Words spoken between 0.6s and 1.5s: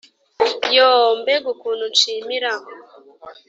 yoo, mbega